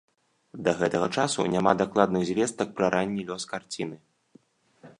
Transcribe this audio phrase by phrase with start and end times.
[0.67, 3.97] Да гэтага часу няма дакладных звестак пра ранні лёс карціны.